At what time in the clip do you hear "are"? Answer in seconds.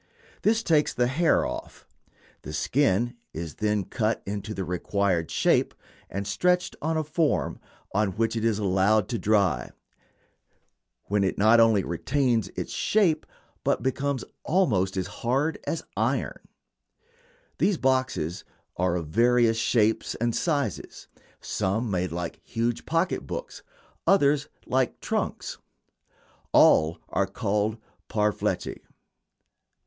18.77-18.95, 27.09-27.27